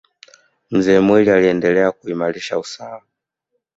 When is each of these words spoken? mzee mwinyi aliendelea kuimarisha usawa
mzee 0.71 0.99
mwinyi 0.99 1.29
aliendelea 1.31 1.91
kuimarisha 1.91 2.59
usawa 2.59 3.03